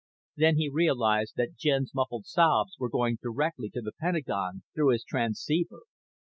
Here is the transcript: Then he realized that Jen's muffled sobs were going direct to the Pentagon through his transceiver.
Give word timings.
Then 0.35 0.55
he 0.57 0.67
realized 0.67 1.33
that 1.37 1.55
Jen's 1.55 1.93
muffled 1.93 2.25
sobs 2.25 2.75
were 2.79 2.89
going 2.89 3.19
direct 3.21 3.57
to 3.59 3.81
the 3.83 3.91
Pentagon 3.99 4.63
through 4.73 4.93
his 4.93 5.03
transceiver. 5.03 5.81